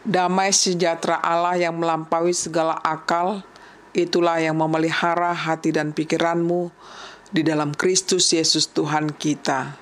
[0.00, 3.44] Damai sejahtera Allah yang melampaui segala akal,
[3.92, 6.72] itulah yang memelihara hati dan pikiranmu
[7.28, 9.76] di dalam Kristus Yesus Tuhan kita.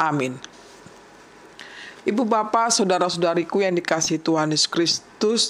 [0.00, 0.40] Amin.
[2.02, 5.42] Ibu bapak, saudara-saudariku yang dikasih Tuhan Yesus Kristus,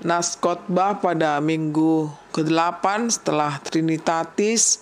[0.00, 4.80] nas khotbah pada minggu ke-8 setelah Trinitatis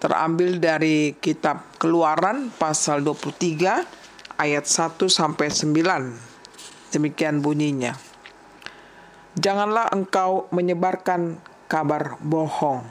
[0.00, 6.35] terambil dari kitab Keluaran pasal 23 ayat 1 sampai 9.
[6.96, 7.92] Demikian bunyinya.
[9.36, 11.36] Janganlah engkau menyebarkan
[11.68, 12.88] kabar bohong.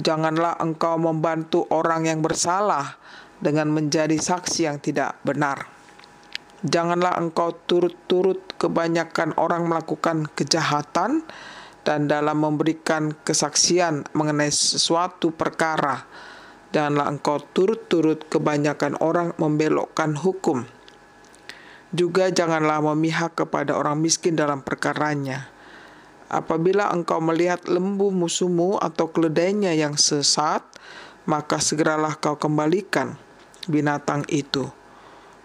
[0.00, 2.96] Janganlah engkau membantu orang yang bersalah
[3.36, 5.68] dengan menjadi saksi yang tidak benar.
[6.64, 11.20] Janganlah engkau turut-turut kebanyakan orang melakukan kejahatan
[11.84, 16.08] dan dalam memberikan kesaksian mengenai sesuatu perkara.
[16.72, 20.64] Janganlah engkau turut-turut kebanyakan orang membelokkan hukum
[21.92, 25.52] juga janganlah memihak kepada orang miskin dalam perkaranya.
[26.32, 30.64] Apabila engkau melihat lembu musuhmu atau keledainya yang sesat,
[31.28, 33.20] maka segeralah kau kembalikan
[33.68, 34.64] binatang itu.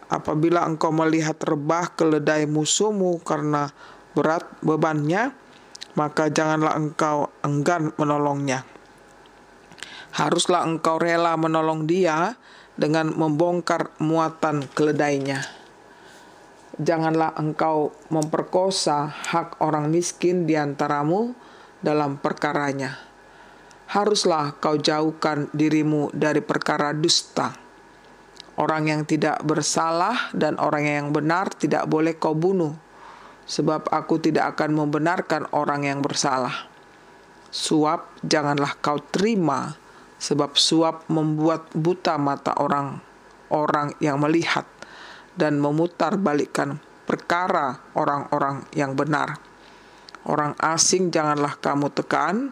[0.07, 3.75] Apabila engkau melihat rebah keledai musuhmu karena
[4.15, 5.35] berat bebannya,
[5.99, 8.63] maka janganlah engkau enggan menolongnya.
[10.15, 12.39] Haruslah engkau rela menolong dia
[12.79, 15.56] dengan membongkar muatan keledainya
[16.77, 21.33] janganlah engkau memperkosa hak orang miskin di antaramu
[21.81, 22.97] dalam perkaranya.
[23.87, 27.55] Haruslah kau jauhkan dirimu dari perkara dusta.
[28.57, 32.73] Orang yang tidak bersalah dan orang yang benar tidak boleh kau bunuh,
[33.45, 36.65] sebab aku tidak akan membenarkan orang yang bersalah.
[37.53, 39.77] Suap janganlah kau terima,
[40.17, 42.99] sebab suap membuat buta mata orang
[43.47, 44.67] orang yang melihat
[45.37, 49.39] dan memutarbalikkan perkara orang-orang yang benar.
[50.27, 52.51] Orang asing janganlah kamu tekan,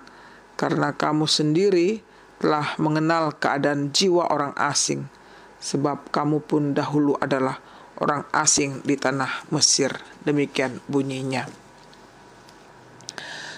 [0.55, 1.99] karena kamu sendiri
[2.39, 5.11] telah mengenal keadaan jiwa orang asing,
[5.59, 7.59] sebab kamu pun dahulu adalah
[7.99, 9.91] orang asing di tanah Mesir.
[10.23, 11.51] Demikian bunyinya.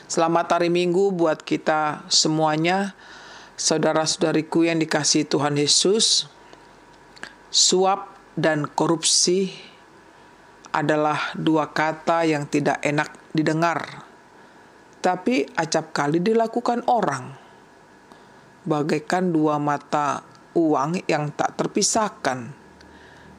[0.09, 2.97] Selamat hari Minggu buat kita semuanya,
[3.53, 6.31] saudara-saudariku yang dikasih Tuhan Yesus.
[7.53, 9.50] Suap dan korupsi
[10.70, 14.06] adalah dua kata yang tidak enak didengar,
[15.02, 17.34] tapi acap kali dilakukan orang,
[18.62, 20.22] bagaikan dua mata
[20.53, 22.53] uang yang tak terpisahkan.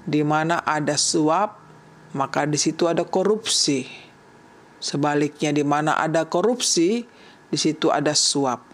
[0.08, 1.62] Di mana ada suap,
[2.18, 3.86] maka di situ ada korupsi.
[4.82, 7.06] Sebaliknya, di mana ada korupsi,
[7.52, 8.66] di situ ada suap.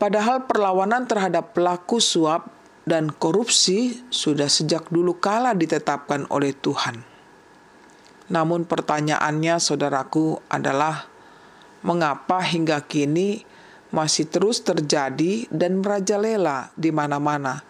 [0.00, 2.59] Padahal perlawanan terhadap pelaku suap
[2.90, 7.06] dan korupsi sudah sejak dulu kala ditetapkan oleh Tuhan.
[8.26, 11.06] Namun pertanyaannya saudaraku adalah
[11.86, 13.46] mengapa hingga kini
[13.94, 17.62] masih terus terjadi dan merajalela di mana-mana,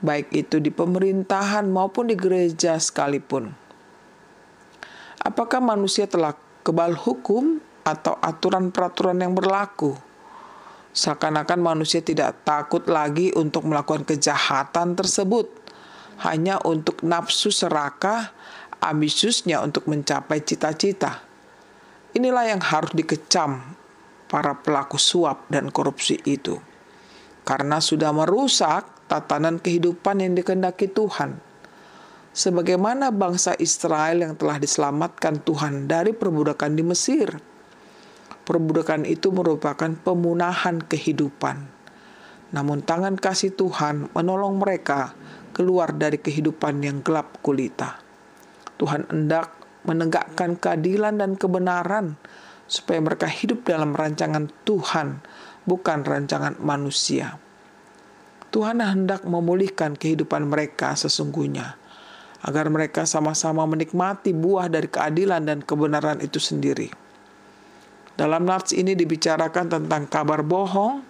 [0.00, 3.52] baik itu di pemerintahan maupun di gereja sekalipun.
[5.20, 6.32] Apakah manusia telah
[6.64, 10.11] kebal hukum atau aturan peraturan yang berlaku?
[10.92, 15.48] Seakan-akan manusia tidak takut lagi untuk melakukan kejahatan tersebut,
[16.20, 18.36] hanya untuk nafsu serakah,
[18.76, 21.24] ambisiusnya untuk mencapai cita-cita.
[22.12, 23.72] Inilah yang harus dikecam
[24.28, 26.60] para pelaku suap dan korupsi itu,
[27.48, 31.40] karena sudah merusak tatanan kehidupan yang dikehendaki Tuhan.
[32.36, 37.51] Sebagaimana bangsa Israel yang telah diselamatkan Tuhan dari perbudakan di Mesir
[38.42, 41.70] perbudakan itu merupakan pemunahan kehidupan.
[42.52, 45.16] Namun tangan kasih Tuhan menolong mereka
[45.56, 48.00] keluar dari kehidupan yang gelap kulita.
[48.76, 49.52] Tuhan hendak
[49.86, 52.18] menegakkan keadilan dan kebenaran
[52.66, 55.20] supaya mereka hidup dalam rancangan Tuhan,
[55.68, 57.36] bukan rancangan manusia.
[58.52, 61.80] Tuhan hendak memulihkan kehidupan mereka sesungguhnya,
[62.44, 67.01] agar mereka sama-sama menikmati buah dari keadilan dan kebenaran itu sendiri.
[68.12, 71.00] Dalam nats ini dibicarakan tentang kabar bohong,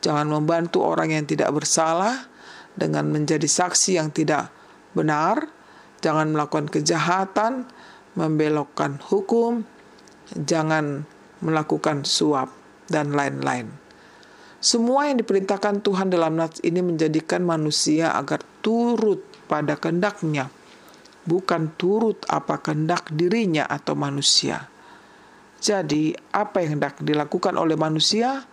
[0.00, 2.24] jangan membantu orang yang tidak bersalah
[2.72, 4.48] dengan menjadi saksi yang tidak
[4.96, 5.50] benar,
[6.00, 7.68] jangan melakukan kejahatan,
[8.16, 9.66] membelokkan hukum,
[10.32, 11.04] jangan
[11.44, 12.50] melakukan suap,
[12.88, 13.68] dan lain-lain.
[14.58, 20.50] Semua yang diperintahkan Tuhan dalam nats ini menjadikan manusia agar turut pada kehendaknya,
[21.28, 24.66] bukan turut apa kehendak dirinya atau manusia.
[25.58, 28.46] Jadi, apa yang hendak dilakukan oleh manusia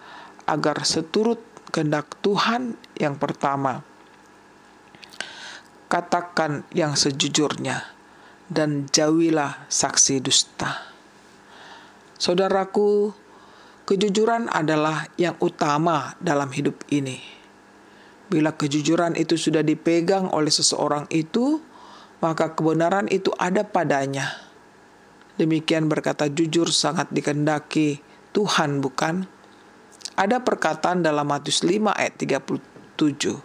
[0.49, 3.85] agar seturut kehendak Tuhan yang pertama?
[5.85, 7.95] Katakan yang sejujurnya.
[8.45, 10.93] dan jauhilah saksi dusta.
[12.15, 13.09] Saudaraku,
[13.89, 17.21] kejujuran adalah yang utama dalam hidup ini.
[18.29, 21.61] Bila kejujuran itu sudah dipegang oleh seseorang itu,
[22.21, 24.44] maka kebenaran itu ada padanya.
[25.35, 27.99] Demikian berkata jujur sangat dikendaki
[28.31, 29.27] Tuhan, bukan?
[30.15, 33.35] Ada perkataan dalam Matius 5 ayat 37.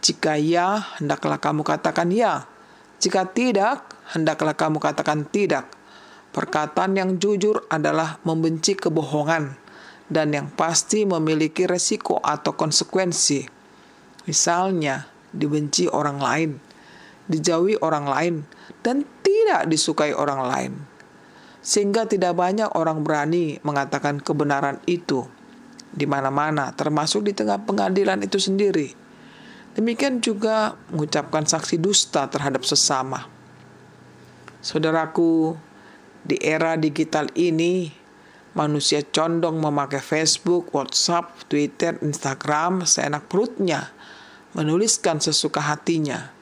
[0.00, 2.48] Jika ya, hendaklah kamu katakan ya.
[2.96, 3.84] Jika tidak,
[4.16, 5.68] hendaklah kamu katakan tidak.
[6.32, 9.56] Perkataan yang jujur adalah membenci kebohongan
[10.08, 13.44] dan yang pasti memiliki resiko atau konsekuensi.
[14.24, 16.50] Misalnya, dibenci orang lain,
[17.28, 18.34] dijauhi orang lain,
[18.80, 19.04] dan
[19.46, 20.72] tidak disukai orang lain.
[21.62, 25.22] Sehingga tidak banyak orang berani mengatakan kebenaran itu
[25.94, 28.90] di mana-mana, termasuk di tengah pengadilan itu sendiri.
[29.78, 33.30] Demikian juga mengucapkan saksi dusta terhadap sesama.
[34.58, 35.54] Saudaraku,
[36.26, 37.86] di era digital ini,
[38.58, 43.94] manusia condong memakai Facebook, WhatsApp, Twitter, Instagram seenak perutnya,
[44.58, 46.35] menuliskan sesuka hatinya.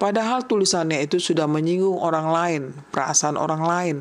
[0.00, 3.96] Padahal tulisannya itu sudah menyinggung orang lain, perasaan orang lain,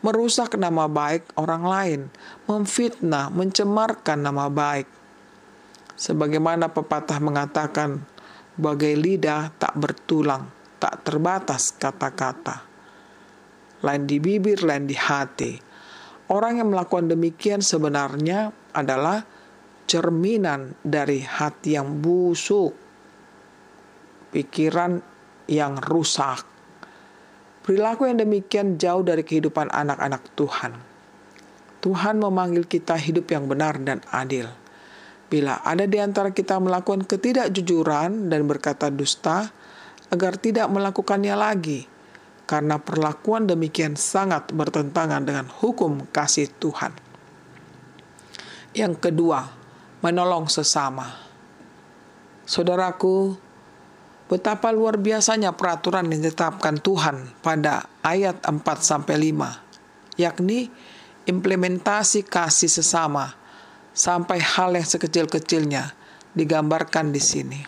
[0.00, 2.00] merusak nama baik orang lain,
[2.48, 4.88] memfitnah, mencemarkan nama baik.
[6.00, 8.00] Sebagaimana pepatah mengatakan,
[8.56, 10.48] bagai lidah tak bertulang,
[10.80, 12.64] tak terbatas kata-kata.
[13.84, 15.60] Lain di bibir, lain di hati.
[16.32, 19.20] Orang yang melakukan demikian sebenarnya adalah
[19.84, 22.72] cerminan dari hati yang busuk,
[24.32, 25.13] pikiran
[25.48, 26.54] yang rusak,
[27.64, 30.76] Perilaku yang demikian jauh dari kehidupan anak-anak Tuhan.
[31.80, 34.52] Tuhan memanggil kita hidup yang benar dan adil.
[35.32, 39.48] Bila ada di antara kita melakukan ketidakjujuran dan berkata dusta,
[40.12, 41.88] agar tidak melakukannya lagi,
[42.44, 46.92] karena perlakuan demikian sangat bertentangan dengan hukum kasih Tuhan.
[48.76, 49.48] Yang kedua,
[50.04, 51.16] menolong sesama.
[52.44, 53.40] Saudaraku,
[54.24, 60.72] Betapa luar biasanya peraturan yang ditetapkan Tuhan pada ayat 4 sampai 5, yakni
[61.28, 63.36] implementasi kasih sesama
[63.92, 65.92] sampai hal yang sekecil-kecilnya
[66.32, 67.60] digambarkan di sini.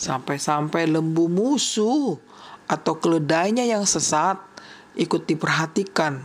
[0.00, 2.16] Sampai-sampai lembu musuh
[2.64, 4.40] atau keledainya yang sesat
[4.96, 6.24] ikut diperhatikan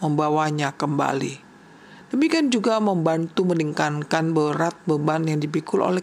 [0.00, 1.44] membawanya kembali.
[2.08, 6.00] Demikian juga membantu meningkatkan berat beban yang dipikul oleh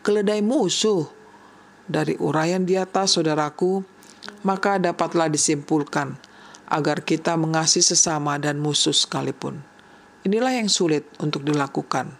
[0.00, 1.21] keledai musuh
[1.92, 3.84] dari uraian di atas, saudaraku,
[4.48, 6.16] maka dapatlah disimpulkan
[6.72, 9.60] agar kita mengasihi sesama dan musuh sekalipun.
[10.24, 12.16] Inilah yang sulit untuk dilakukan.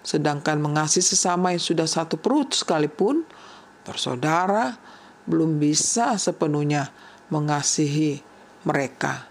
[0.00, 3.28] Sedangkan mengasihi sesama yang sudah satu perut sekalipun,
[3.84, 4.80] bersaudara,
[5.28, 6.90] belum bisa sepenuhnya
[7.28, 8.24] mengasihi
[8.66, 9.28] mereka.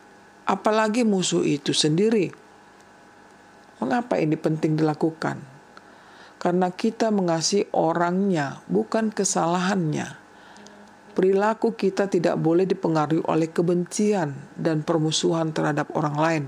[0.47, 2.31] Apalagi musuh itu sendiri.
[3.81, 5.50] Mengapa ini penting dilakukan?
[6.41, 10.17] Karena kita mengasihi orangnya, bukan kesalahannya.
[11.13, 16.43] Perilaku kita tidak boleh dipengaruhi oleh kebencian dan permusuhan terhadap orang lain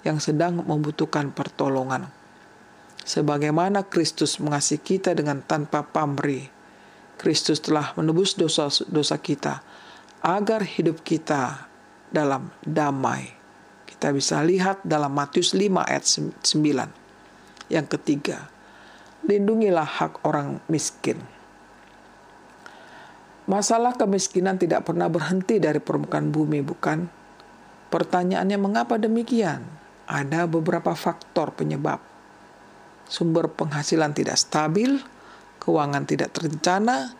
[0.00, 2.08] yang sedang membutuhkan pertolongan.
[3.04, 6.48] Sebagaimana Kristus mengasihi kita dengan tanpa pamrih,
[7.20, 9.60] Kristus telah menebus dosa-dosa kita
[10.24, 11.68] agar hidup kita
[12.08, 13.28] dalam damai.
[13.84, 17.68] Kita bisa lihat dalam Matius 5 ayat 9.
[17.68, 18.53] Yang ketiga,
[19.24, 21.16] lindungilah hak orang miskin.
[23.44, 27.04] Masalah kemiskinan tidak pernah berhenti dari permukaan bumi, bukan?
[27.92, 29.60] Pertanyaannya, mengapa demikian?
[30.08, 32.00] Ada beberapa faktor penyebab.
[33.04, 34.96] Sumber penghasilan tidak stabil,
[35.60, 37.12] keuangan tidak terencana,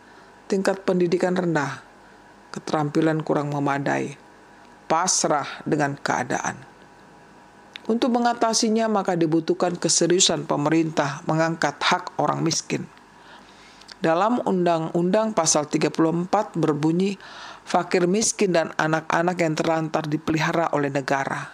[0.49, 1.85] tingkat pendidikan rendah,
[2.53, 4.17] keterampilan kurang memadai,
[4.89, 6.74] pasrah dengan keadaan.
[7.85, 12.89] Untuk mengatasinya maka dibutuhkan keseriusan pemerintah mengangkat hak orang miskin.
[14.01, 17.17] Dalam Undang-Undang pasal 34 berbunyi,
[17.61, 21.53] fakir miskin dan anak-anak yang terlantar dipelihara oleh negara.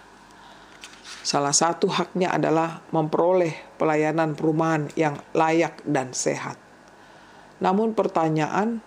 [1.21, 6.57] Salah satu haknya adalah memperoleh pelayanan perumahan yang layak dan sehat.
[7.61, 8.81] Namun pertanyaan,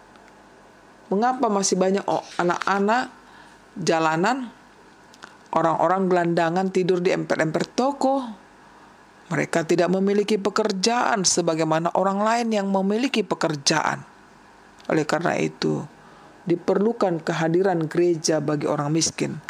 [1.13, 2.03] mengapa masih banyak
[2.41, 3.15] anak-anak
[3.79, 4.51] jalanan
[5.55, 8.27] Orang-orang gelandangan tidur di emper-emper toko.
[9.31, 14.03] Mereka tidak memiliki pekerjaan sebagaimana orang lain yang memiliki pekerjaan.
[14.91, 15.81] Oleh karena itu,
[16.45, 19.41] diperlukan kehadiran gereja bagi orang miskin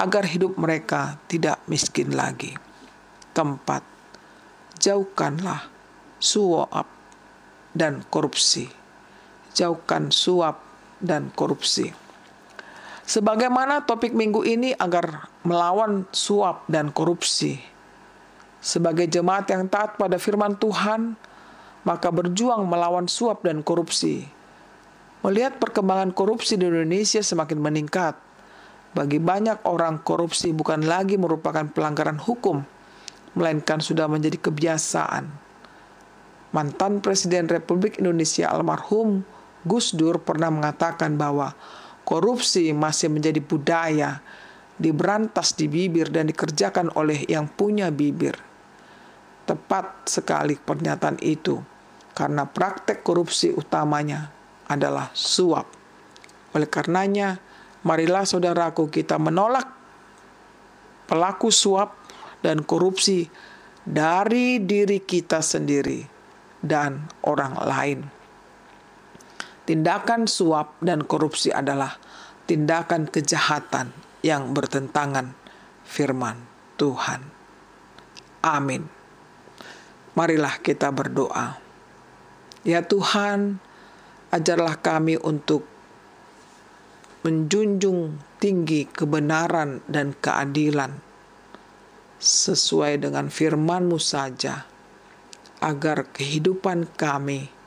[0.00, 2.56] agar hidup mereka tidak miskin lagi.
[3.36, 3.84] Keempat,
[4.80, 5.68] jauhkanlah
[6.16, 6.88] suap
[7.76, 8.72] dan korupsi.
[9.52, 10.62] Jauhkan suap
[11.04, 11.92] dan korupsi.
[13.10, 17.58] Sebagaimana topik minggu ini agar melawan suap dan korupsi.
[18.62, 21.18] Sebagai jemaat yang taat pada firman Tuhan,
[21.82, 24.30] maka berjuang melawan suap dan korupsi.
[25.26, 28.14] Melihat perkembangan korupsi di Indonesia semakin meningkat,
[28.94, 32.62] bagi banyak orang korupsi bukan lagi merupakan pelanggaran hukum,
[33.34, 35.26] melainkan sudah menjadi kebiasaan.
[36.54, 39.26] Mantan Presiden Republik Indonesia almarhum
[39.66, 41.58] Gus Dur pernah mengatakan bahwa
[42.10, 44.18] korupsi masih menjadi budaya,
[44.82, 48.34] diberantas di bibir dan dikerjakan oleh yang punya bibir.
[49.46, 51.62] Tepat sekali pernyataan itu,
[52.18, 54.26] karena praktek korupsi utamanya
[54.66, 55.70] adalah suap.
[56.50, 57.38] Oleh karenanya,
[57.86, 59.70] marilah saudaraku kita menolak
[61.06, 61.94] pelaku suap
[62.42, 63.30] dan korupsi
[63.86, 66.02] dari diri kita sendiri
[66.58, 68.19] dan orang lain.
[69.70, 71.94] Tindakan suap dan korupsi adalah
[72.42, 75.30] tindakan kejahatan yang bertentangan
[75.86, 76.42] firman
[76.74, 77.22] Tuhan.
[78.42, 78.90] Amin.
[80.18, 81.62] Marilah kita berdoa.
[82.66, 83.62] Ya Tuhan,
[84.34, 85.62] ajarlah kami untuk
[87.22, 90.98] menjunjung tinggi kebenaran dan keadilan
[92.18, 94.66] sesuai dengan firman-Mu saja,
[95.62, 97.59] agar kehidupan kami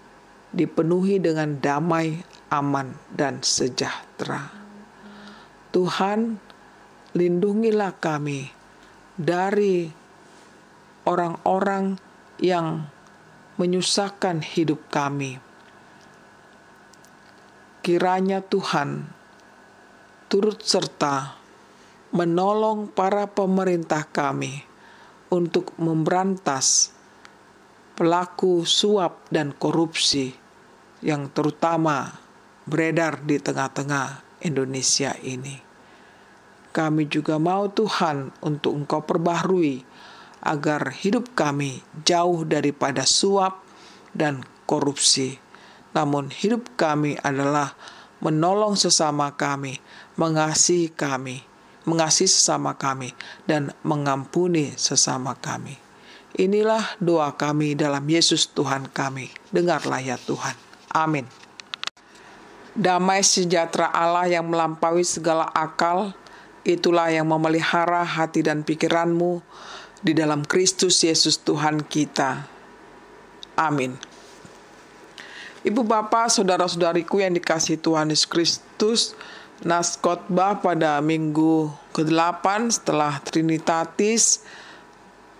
[0.53, 2.21] dipenuhi dengan damai,
[2.53, 4.53] aman, dan sejahtera.
[5.73, 6.37] Tuhan,
[7.17, 8.53] lindungilah kami
[9.17, 9.89] dari
[11.09, 11.97] orang-orang
[12.37, 12.85] yang
[13.57, 15.41] menyusahkan hidup kami.
[17.83, 19.09] Kiranya Tuhan
[20.29, 21.35] turut serta
[22.13, 24.63] menolong para pemerintah kami
[25.33, 26.93] untuk memberantas
[27.97, 30.42] pelaku suap dan korupsi
[31.03, 32.15] yang terutama
[32.63, 35.59] beredar di tengah-tengah Indonesia ini.
[36.73, 39.85] Kami juga mau Tuhan untuk Engkau perbaharui
[40.41, 43.61] agar hidup kami jauh daripada suap
[44.15, 45.37] dan korupsi.
[45.93, 47.77] Namun hidup kami adalah
[48.23, 49.77] menolong sesama kami,
[50.17, 51.45] mengasihi kami,
[51.85, 53.13] mengasihi sesama kami,
[53.45, 55.77] dan mengampuni sesama kami.
[56.33, 59.29] Inilah doa kami dalam Yesus Tuhan kami.
[59.53, 60.72] Dengarlah ya Tuhan.
[60.93, 61.25] Amin.
[62.73, 66.13] Damai sejahtera Allah yang melampaui segala akal,
[66.65, 69.41] itulah yang memelihara hati dan pikiranmu
[70.01, 72.45] di dalam Kristus Yesus Tuhan kita.
[73.57, 73.97] Amin.
[75.63, 79.01] Ibu bapak, saudara-saudariku yang dikasih Tuhan Yesus Kristus,
[79.63, 84.43] nas khotbah pada minggu ke-8 setelah Trinitatis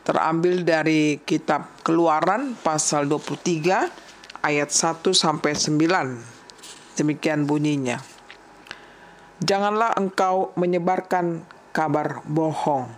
[0.08, 4.13] terambil dari kitab Keluaran pasal 23
[4.44, 7.00] ayat 1 sampai 9.
[7.00, 8.04] Demikian bunyinya.
[9.40, 12.92] Janganlah engkau menyebarkan kabar bohong.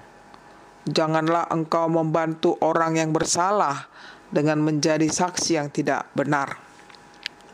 [0.89, 3.89] Janganlah engkau membantu orang yang bersalah
[4.33, 6.57] dengan menjadi saksi yang tidak benar.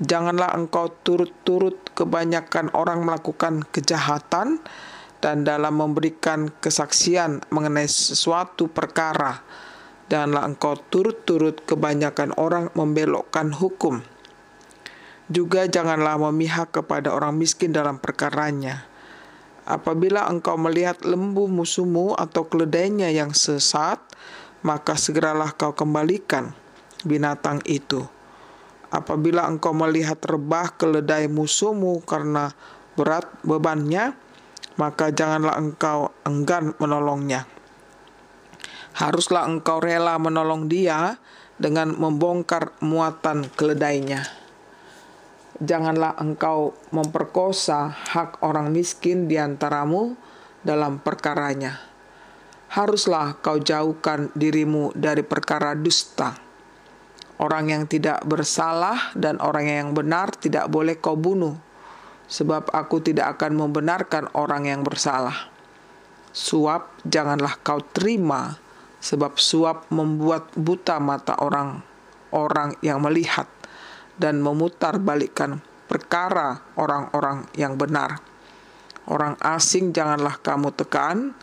[0.01, 4.57] Janganlah engkau turut-turut kebanyakan orang melakukan kejahatan
[5.21, 9.45] dan dalam memberikan kesaksian mengenai sesuatu perkara
[10.11, 14.03] Janganlah engkau turut-turut kebanyakan orang membelokkan hukum.
[15.31, 18.83] Juga janganlah memihak kepada orang miskin dalam perkaranya.
[19.63, 24.03] Apabila engkau melihat lembu musuhmu atau keledainya yang sesat,
[24.67, 26.51] maka segeralah kau kembalikan
[27.07, 28.03] binatang itu.
[28.91, 32.51] Apabila engkau melihat rebah keledai musuhmu karena
[32.99, 34.11] berat bebannya,
[34.75, 37.47] maka janganlah engkau enggan menolongnya
[38.95, 41.19] haruslah engkau rela menolong dia
[41.61, 44.25] dengan membongkar muatan keledainya.
[45.61, 50.17] Janganlah engkau memperkosa hak orang miskin di antaramu
[50.65, 51.77] dalam perkaranya.
[52.71, 56.33] Haruslah kau jauhkan dirimu dari perkara dusta.
[57.41, 61.57] Orang yang tidak bersalah dan orang yang benar tidak boleh kau bunuh,
[62.25, 65.51] sebab aku tidak akan membenarkan orang yang bersalah.
[66.31, 68.60] Suap janganlah kau terima
[69.01, 71.81] sebab suap membuat buta mata orang
[72.31, 73.49] orang yang melihat
[74.15, 78.23] dan memutar balikkan perkara orang-orang yang benar.
[79.09, 81.35] Orang asing janganlah kamu tekan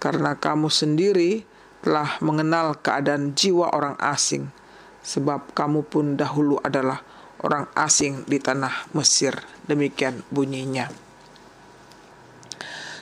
[0.00, 1.44] karena kamu sendiri
[1.84, 4.48] telah mengenal keadaan jiwa orang asing
[5.04, 7.02] sebab kamu pun dahulu adalah
[7.44, 9.36] orang asing di tanah Mesir.
[9.64, 10.88] Demikian bunyinya.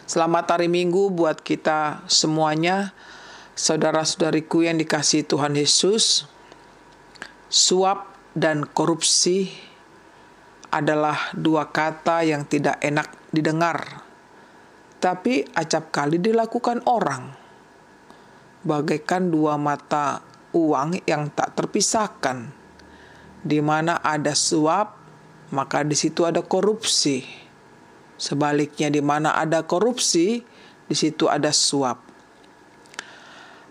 [0.09, 2.97] Selamat hari Minggu buat kita semuanya.
[3.59, 6.31] Saudara-saudariku yang dikasih Tuhan Yesus,
[7.51, 9.51] suap dan korupsi
[10.71, 14.07] adalah dua kata yang tidak enak didengar
[14.99, 17.31] tapi acap kali dilakukan orang.
[18.67, 22.51] Bagaikan dua mata uang yang tak terpisahkan.
[23.39, 24.99] Di mana ada suap,
[25.55, 27.23] maka di situ ada korupsi.
[28.19, 30.43] Sebaliknya di mana ada korupsi,
[30.91, 32.08] di situ ada suap.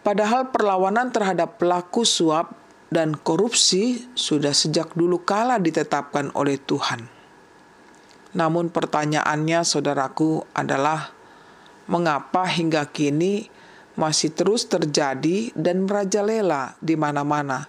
[0.08, 2.56] Padahal perlawanan terhadap pelaku suap
[2.88, 7.12] dan korupsi sudah sejak dulu kala ditetapkan oleh Tuhan.
[8.32, 11.12] Namun pertanyaannya saudaraku adalah
[11.92, 13.52] mengapa hingga kini
[14.00, 17.68] masih terus terjadi dan merajalela di mana-mana,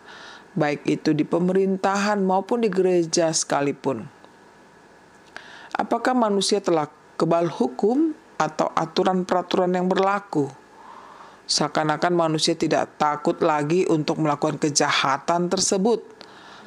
[0.54, 4.07] baik itu di pemerintahan maupun di gereja sekalipun.
[5.75, 6.87] Apakah manusia telah
[7.18, 10.67] kebal hukum atau aturan peraturan yang berlaku?
[11.48, 16.04] Seakan-akan manusia tidak takut lagi untuk melakukan kejahatan tersebut,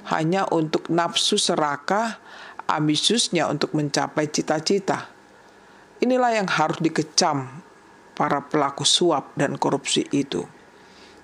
[0.09, 2.17] hanya untuk nafsu serakah,
[2.65, 5.05] ambisiusnya untuk mencapai cita-cita.
[6.01, 7.61] Inilah yang harus dikecam
[8.17, 10.50] para pelaku suap dan korupsi itu.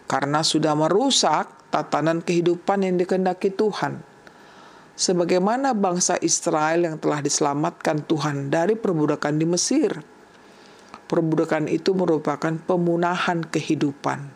[0.06, 4.06] Karena sudah merusak tatanan kehidupan yang dikehendaki Tuhan.
[4.98, 10.17] Sebagaimana bangsa Israel yang telah diselamatkan Tuhan dari perbudakan di Mesir.
[11.08, 14.28] Perbudakan itu merupakan pemunahan kehidupan.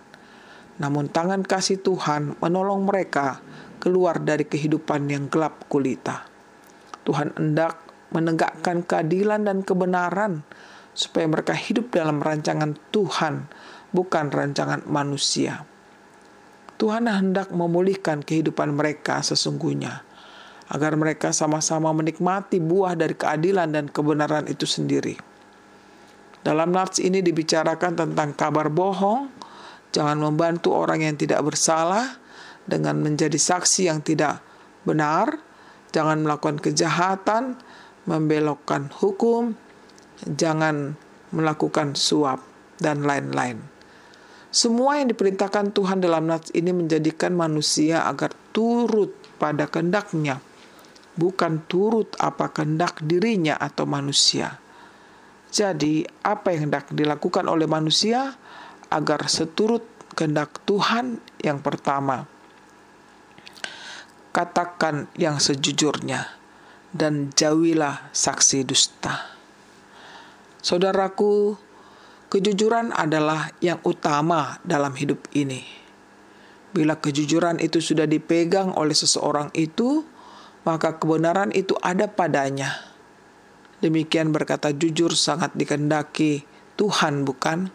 [0.80, 3.44] Namun tangan kasih Tuhan menolong mereka
[3.84, 6.26] keluar dari kehidupan yang gelap kulita.
[7.04, 7.82] Tuhan hendak
[8.16, 10.48] menegakkan keadilan dan kebenaran
[10.92, 13.48] supaya mereka hidup dalam rancangan Tuhan,
[13.96, 15.64] bukan rancangan manusia.
[16.78, 20.04] Tuhan hendak memulihkan kehidupan mereka sesungguhnya,
[20.72, 25.31] agar mereka sama-sama menikmati buah dari keadilan dan kebenaran itu sendiri.
[26.42, 29.30] Dalam nats ini dibicarakan tentang kabar bohong,
[29.94, 32.18] jangan membantu orang yang tidak bersalah
[32.66, 34.42] dengan menjadi saksi yang tidak
[34.82, 35.38] benar,
[35.94, 37.62] jangan melakukan kejahatan,
[38.10, 39.54] membelokkan hukum,
[40.26, 40.98] jangan
[41.30, 42.42] melakukan suap,
[42.82, 43.62] dan lain-lain.
[44.52, 50.44] Semua yang diperintahkan Tuhan dalam nats ini menjadikan manusia agar turut pada kehendaknya,
[51.16, 54.60] bukan turut apa kehendak dirinya atau manusia.
[55.52, 58.40] Jadi, apa yang hendak dilakukan oleh manusia
[58.88, 59.84] agar seturut
[60.16, 62.24] kehendak Tuhan yang pertama?
[64.32, 66.24] Katakan yang sejujurnya
[66.96, 69.28] dan jauhilah saksi dusta.
[70.64, 71.60] Saudaraku,
[72.32, 75.68] kejujuran adalah yang utama dalam hidup ini.
[76.72, 80.08] Bila kejujuran itu sudah dipegang oleh seseorang itu,
[80.64, 82.91] maka kebenaran itu ada padanya.
[83.82, 86.46] Demikian berkata jujur sangat dikendaki
[86.78, 87.74] Tuhan, bukan?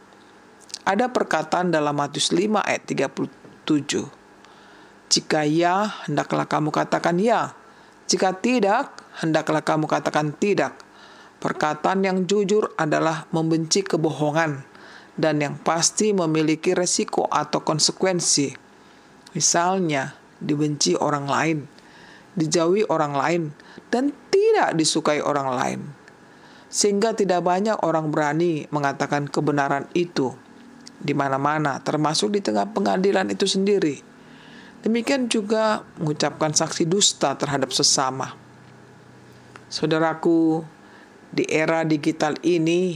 [0.86, 4.06] Ada perkataan dalam Matius 5 ayat 37.
[5.10, 7.52] Jika ya, hendaklah kamu katakan ya.
[8.06, 10.86] Jika tidak, hendaklah kamu katakan tidak
[11.36, 14.64] Perkataan yang jujur adalah membenci kebohongan
[15.20, 18.56] dan yang pasti memiliki resiko atau konsekuensi.
[19.36, 21.58] Misalnya, dibenci orang lain,
[22.32, 23.42] dijauhi orang lain,
[23.92, 25.80] dan tidak disukai orang lain.
[26.66, 30.34] Sehingga tidak banyak orang berani mengatakan kebenaran itu
[30.96, 34.00] di mana-mana, termasuk di tengah pengadilan itu sendiri.
[34.82, 38.32] Demikian juga mengucapkan saksi dusta terhadap sesama.
[39.66, 40.62] Saudaraku,
[41.34, 42.94] di era digital ini,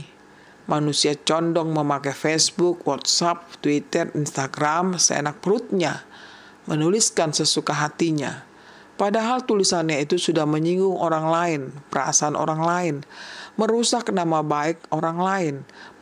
[0.71, 6.07] manusia condong memakai Facebook, WhatsApp, Twitter, Instagram seenak perutnya,
[6.65, 8.47] menuliskan sesuka hatinya.
[9.01, 12.95] Padahal tulisannya itu sudah menyinggung orang lain, perasaan orang lain,
[13.57, 15.55] merusak nama baik orang lain,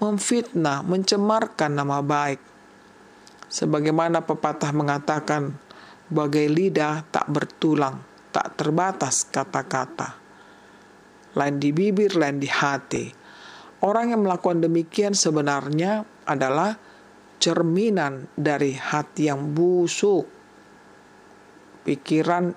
[0.03, 2.43] memfitnah, mencemarkan nama baik.
[3.47, 5.55] Sebagaimana pepatah mengatakan,
[6.11, 8.03] bagai lidah tak bertulang,
[8.35, 10.19] tak terbatas kata-kata
[11.37, 13.05] lain di bibir, lain di hati.
[13.79, 16.75] Orang yang melakukan demikian sebenarnya adalah
[17.39, 20.27] cerminan dari hati yang busuk,
[21.87, 22.51] pikiran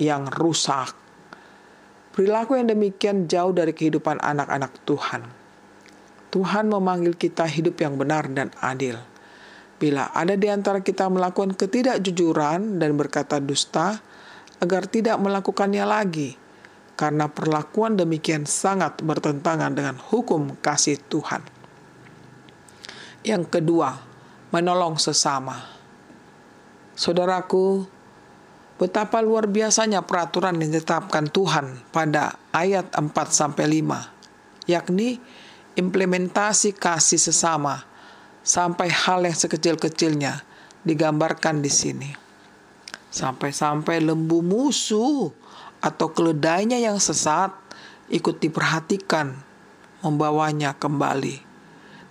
[0.00, 0.94] yang rusak.
[2.16, 5.28] Perilaku yang demikian jauh dari kehidupan anak-anak Tuhan.
[6.32, 8.96] Tuhan memanggil kita hidup yang benar dan adil.
[9.76, 14.00] Bila ada di antara kita melakukan ketidakjujuran dan berkata dusta,
[14.60, 16.36] agar tidak melakukannya lagi
[16.96, 21.44] karena perlakuan demikian sangat bertentangan dengan hukum kasih Tuhan.
[23.20, 24.00] Yang kedua,
[24.48, 25.60] menolong sesama.
[26.96, 27.84] Saudaraku,
[28.76, 35.20] betapa luar biasanya peraturan yang ditetapkan Tuhan pada ayat 4 sampai 5, yakni
[35.76, 37.84] implementasi kasih sesama
[38.44, 40.44] sampai hal yang sekecil-kecilnya
[40.86, 42.10] digambarkan di sini.
[43.10, 45.32] Sampai-sampai lembu musuh
[45.80, 47.52] atau keledainya yang sesat
[48.12, 49.34] ikut diperhatikan
[50.04, 51.42] membawanya kembali.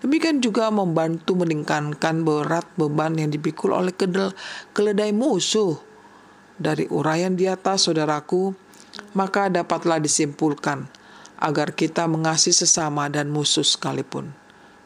[0.04, 3.96] Demikian juga membantu meningkatkan berat beban yang dipikul oleh
[4.76, 5.80] keledai musuh.
[6.56, 8.56] Dari uraian di atas, saudaraku,
[9.16, 10.88] maka dapatlah disimpulkan
[11.36, 14.32] agar kita mengasihi sesama dan musuh sekalipun.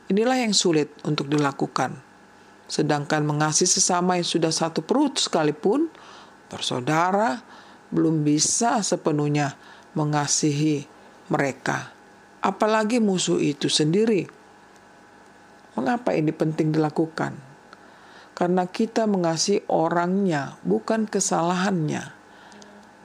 [0.10, 1.93] Inilah yang sulit untuk dilakukan.
[2.65, 5.89] Sedangkan mengasihi sesama yang sudah satu perut sekalipun,
[6.49, 7.45] bersaudara,
[7.93, 9.53] belum bisa sepenuhnya
[9.93, 10.89] mengasihi
[11.29, 11.93] mereka.
[12.41, 14.39] Apalagi musuh itu sendiri
[15.79, 17.48] Mengapa ini penting dilakukan?
[18.39, 22.15] Karena kita mengasihi orangnya, bukan kesalahannya.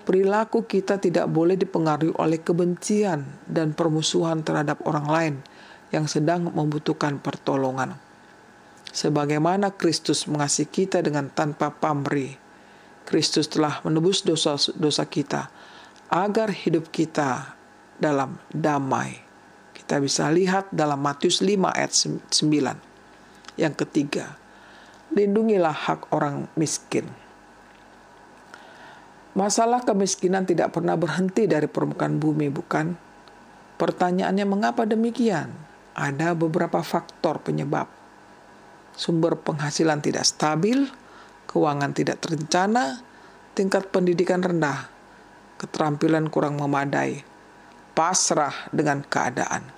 [0.07, 5.35] Perilaku kita tidak boleh dipengaruhi oleh kebencian dan permusuhan terhadap orang lain
[5.91, 7.99] yang sedang membutuhkan pertolongan.
[8.95, 12.39] Sebagaimana Kristus mengasihi kita dengan tanpa pamrih,
[13.03, 15.51] Kristus telah menebus dosa-dosa kita
[16.15, 17.59] agar hidup kita
[17.99, 19.25] dalam damai
[19.85, 23.61] kita bisa lihat dalam Matius 5 ayat 9.
[23.61, 24.41] Yang ketiga,
[25.15, 27.07] lindungilah hak orang miskin.
[29.35, 32.95] Masalah kemiskinan tidak pernah berhenti dari permukaan bumi, bukan?
[33.75, 35.51] Pertanyaannya mengapa demikian?
[35.95, 37.91] Ada beberapa faktor penyebab.
[38.95, 40.87] Sumber penghasilan tidak stabil,
[41.51, 43.03] keuangan tidak terencana,
[43.59, 44.87] tingkat pendidikan rendah,
[45.59, 47.27] keterampilan kurang memadai,
[47.99, 49.74] pasrah dengan keadaan.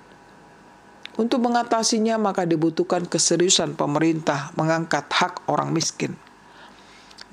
[1.17, 6.13] Untuk mengatasinya maka dibutuhkan keseriusan pemerintah mengangkat hak orang miskin.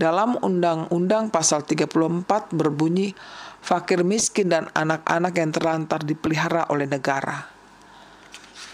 [0.01, 3.13] Dalam Undang-Undang pasal 34 berbunyi,
[3.61, 7.53] fakir miskin dan anak-anak yang terlantar dipelihara oleh negara.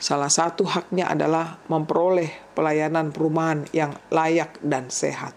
[0.01, 5.37] Salah satu haknya adalah memperoleh pelayanan perumahan yang layak dan sehat.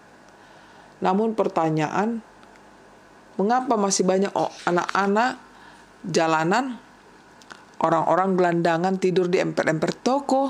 [1.04, 2.24] Namun pertanyaan,
[3.36, 4.32] mengapa masih banyak
[4.64, 5.36] anak-anak
[6.06, 6.80] jalanan
[7.84, 10.48] Orang-orang gelandangan tidur di emper-emper toko.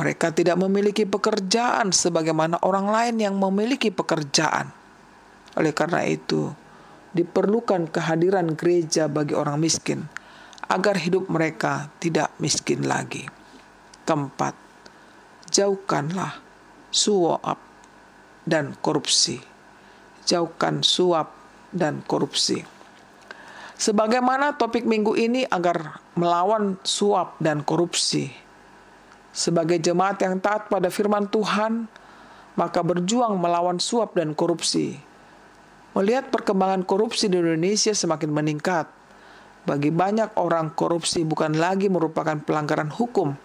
[0.00, 4.72] Mereka tidak memiliki pekerjaan sebagaimana orang lain yang memiliki pekerjaan.
[5.60, 6.48] Oleh karena itu,
[7.12, 10.08] diperlukan kehadiran gereja bagi orang miskin
[10.66, 13.28] agar hidup mereka tidak miskin lagi.
[14.08, 14.56] Keempat,
[15.52, 16.40] jauhkanlah
[16.88, 17.60] suap
[18.48, 19.38] dan korupsi.
[20.24, 21.36] Jauhkan suap
[21.70, 22.73] dan korupsi.
[23.84, 28.32] Sebagaimana topik minggu ini agar melawan suap dan korupsi.
[29.28, 31.84] Sebagai jemaat yang taat pada firman Tuhan,
[32.56, 34.96] maka berjuang melawan suap dan korupsi.
[35.92, 38.88] Melihat perkembangan korupsi di Indonesia semakin meningkat,
[39.68, 43.36] bagi banyak orang korupsi bukan lagi merupakan pelanggaran hukum,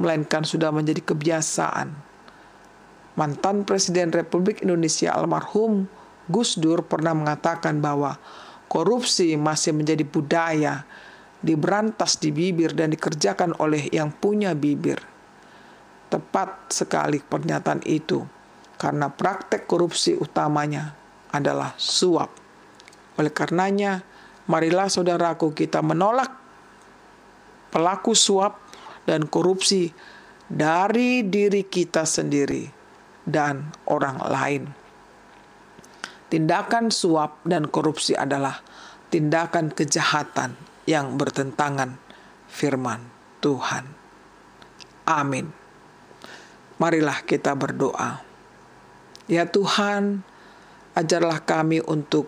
[0.00, 1.92] melainkan sudah menjadi kebiasaan.
[3.20, 5.84] Mantan Presiden Republik Indonesia almarhum
[6.32, 8.16] Gus Dur pernah mengatakan bahwa
[8.66, 10.86] korupsi masih menjadi budaya,
[11.40, 14.98] diberantas di bibir dan dikerjakan oleh yang punya bibir.
[16.06, 18.22] Tepat sekali pernyataan itu,
[18.78, 20.94] karena praktek korupsi utamanya
[21.34, 22.30] adalah suap.
[23.18, 24.04] Oleh karenanya,
[24.46, 26.30] marilah saudaraku kita menolak
[27.74, 28.62] pelaku suap
[29.04, 29.90] dan korupsi
[30.46, 32.70] dari diri kita sendiri
[33.26, 34.85] dan orang lain.
[36.26, 38.58] Tindakan suap dan korupsi adalah
[39.14, 42.02] tindakan kejahatan yang bertentangan
[42.50, 43.06] firman
[43.38, 43.86] Tuhan.
[45.06, 45.54] Amin.
[46.82, 48.20] Marilah kita berdoa.
[49.30, 50.26] Ya Tuhan,
[50.98, 52.26] ajarlah kami untuk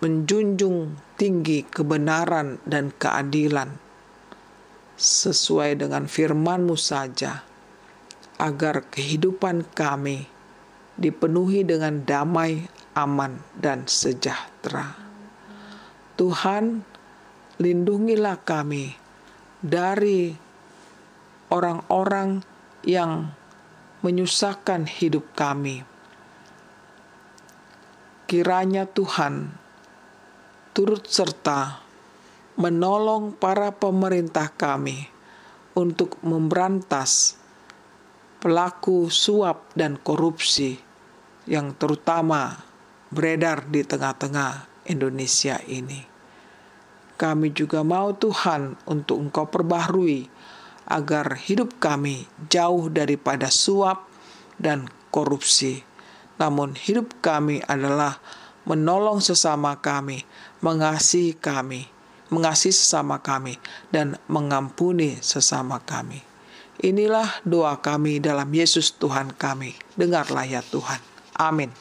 [0.00, 3.76] menjunjung tinggi kebenaran dan keadilan
[4.96, 7.44] sesuai dengan firman-Mu saja,
[8.40, 10.39] agar kehidupan kami
[11.00, 14.92] dipenuhi dengan damai, aman, dan sejahtera.
[16.20, 16.84] Tuhan,
[17.56, 18.92] lindungilah kami
[19.64, 20.36] dari
[21.48, 22.44] orang-orang
[22.84, 23.32] yang
[24.04, 25.88] menyusahkan hidup kami.
[28.28, 29.56] Kiranya Tuhan
[30.76, 31.80] turut serta
[32.60, 35.08] menolong para pemerintah kami
[35.72, 37.40] untuk memberantas
[38.40, 40.89] pelaku suap dan korupsi
[41.50, 42.62] yang terutama
[43.10, 46.06] beredar di tengah-tengah Indonesia ini.
[47.18, 50.30] Kami juga mau Tuhan untuk Engkau perbaharui
[50.86, 54.06] agar hidup kami jauh daripada suap
[54.56, 55.82] dan korupsi.
[56.40, 58.22] Namun hidup kami adalah
[58.64, 60.24] menolong sesama kami,
[60.64, 61.90] mengasihi kami,
[62.32, 63.60] mengasihi sesama kami,
[63.92, 66.24] dan mengampuni sesama kami.
[66.80, 69.76] Inilah doa kami dalam Yesus Tuhan kami.
[70.00, 71.09] Dengarlah ya Tuhan.
[71.40, 71.72] Amin.